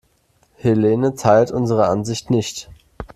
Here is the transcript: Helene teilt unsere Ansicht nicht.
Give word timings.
Helene 0.55 1.13
teilt 1.13 1.51
unsere 1.51 1.85
Ansicht 1.87 2.31
nicht. 2.31 2.71